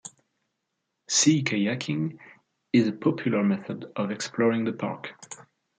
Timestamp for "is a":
2.73-2.91